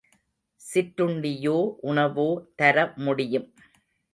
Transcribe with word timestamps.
சிற்றுண்டியோ 0.61 1.57
உணவோ 1.83 2.27
தர 2.55 2.75
முடியும். 2.97 3.47